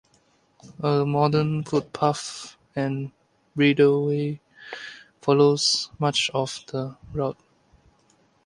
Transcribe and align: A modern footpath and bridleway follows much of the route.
A 0.79 1.05
modern 1.05 1.63
footpath 1.63 2.57
and 2.75 3.11
bridleway 3.55 4.39
follows 5.21 5.91
much 5.99 6.31
of 6.33 6.57
the 6.69 6.97
route. 7.13 7.37